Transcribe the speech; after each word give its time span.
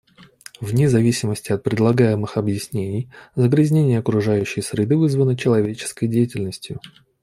Вне 0.59 0.89
зависимости 0.89 1.51
от 1.51 1.61
предлагаемых 1.61 2.35
объяснений, 2.37 3.11
загрязнение 3.35 3.99
окружающей 3.99 4.61
среды 4.61 4.95
вызвано 4.97 5.37
человеческой 5.37 6.07
деятельностью. 6.07 6.79